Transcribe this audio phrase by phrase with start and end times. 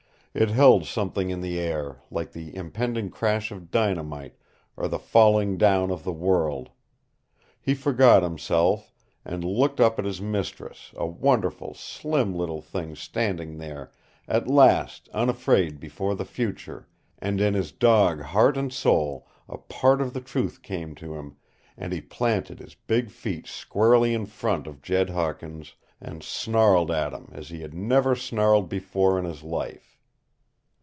[0.33, 4.33] It held something in the air, like the impending crash of dynamite,
[4.77, 6.69] or the falling down of the world.
[7.59, 8.93] He forgot himself,
[9.25, 13.91] and looked up at his mistress, a wonderful, slim little thing standing there
[14.25, 16.87] at last unafraid before the future
[17.19, 21.35] and in his dog heart and soul a part of the truth came to him,
[21.75, 27.11] and he planted his big feet squarely in front of Jed Hawkins, and snarled at
[27.11, 29.89] him as he had never snarled before in his life.